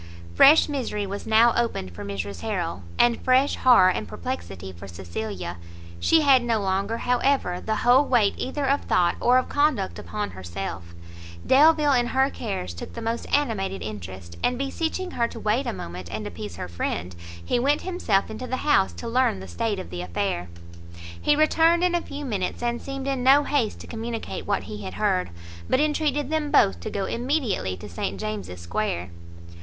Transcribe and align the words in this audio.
Fresh 0.33 0.67
misery 0.67 1.05
was 1.05 1.27
now 1.27 1.53
opened 1.55 1.91
for 1.93 2.03
Mrs 2.03 2.39
Harrel, 2.41 2.81
and 2.97 3.21
fresh 3.23 3.55
horror 3.57 3.91
and 3.91 4.07
perplexity 4.07 4.71
for 4.71 4.87
Cecilia; 4.87 5.57
she 5.99 6.21
had 6.21 6.41
no 6.43 6.59
longer, 6.59 6.97
however, 6.97 7.61
the 7.63 7.75
whole 7.85 8.03
weight 8.03 8.33
either 8.35 8.65
of 8.67 8.81
thought 8.81 9.15
or 9.19 9.37
of 9.37 9.47
conduct 9.47 9.99
upon 9.99 10.31
herself; 10.31 10.95
Delvile 11.45 11.93
in 11.93 12.07
her 12.07 12.31
cares 12.31 12.73
took 12.73 12.93
the 12.93 13.01
most 13.03 13.27
animated 13.31 13.83
interest, 13.83 14.37
and 14.43 14.57
beseeching 14.57 15.11
her 15.11 15.27
to 15.27 15.39
wait 15.39 15.67
a 15.67 15.71
moment 15.71 16.11
and 16.11 16.25
appease 16.25 16.55
her 16.55 16.67
friend, 16.67 17.15
he 17.45 17.59
went 17.59 17.81
himself 17.83 18.31
into 18.31 18.47
the 18.47 18.57
house 18.65 18.93
to 18.93 19.07
learn 19.07 19.39
the 19.39 19.47
state 19.47 19.77
of 19.77 19.91
the 19.91 20.01
affair. 20.01 20.49
He 21.21 21.35
returned 21.35 21.83
in 21.83 21.93
a 21.93 22.01
few 22.01 22.25
minutes, 22.25 22.63
and 22.63 22.81
seemed 22.81 23.07
in 23.07 23.21
no 23.23 23.43
haste 23.43 23.79
to 23.81 23.85
communicate 23.85 24.47
what 24.47 24.63
he 24.63 24.81
had 24.81 24.95
heard, 24.95 25.29
but 25.69 25.79
entreated 25.79 26.31
them 26.31 26.49
both 26.49 26.79
to 26.79 26.89
go 26.89 27.05
immediately 27.05 27.77
to 27.77 27.87
St 27.87 28.19
James's 28.19 28.59
square. 28.61 29.11